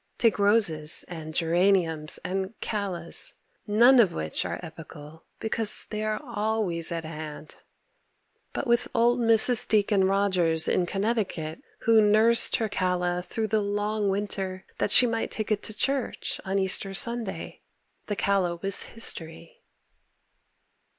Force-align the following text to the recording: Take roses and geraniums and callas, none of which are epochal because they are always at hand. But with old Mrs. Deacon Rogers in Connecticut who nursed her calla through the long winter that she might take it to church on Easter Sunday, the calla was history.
Take 0.17 0.39
roses 0.39 1.05
and 1.07 1.31
geraniums 1.31 2.17
and 2.25 2.59
callas, 2.59 3.35
none 3.67 3.99
of 3.99 4.11
which 4.13 4.45
are 4.45 4.59
epochal 4.63 5.25
because 5.39 5.85
they 5.91 6.03
are 6.03 6.19
always 6.23 6.91
at 6.91 7.05
hand. 7.05 7.57
But 8.51 8.65
with 8.65 8.87
old 8.95 9.19
Mrs. 9.19 9.67
Deacon 9.67 10.05
Rogers 10.05 10.67
in 10.67 10.87
Connecticut 10.87 11.61
who 11.81 12.01
nursed 12.01 12.55
her 12.55 12.67
calla 12.67 13.21
through 13.21 13.49
the 13.49 13.61
long 13.61 14.09
winter 14.09 14.65
that 14.79 14.89
she 14.89 15.05
might 15.05 15.29
take 15.29 15.51
it 15.51 15.61
to 15.61 15.71
church 15.75 16.41
on 16.43 16.57
Easter 16.57 16.95
Sunday, 16.95 17.61
the 18.07 18.15
calla 18.15 18.55
was 18.55 18.81
history. 18.81 19.61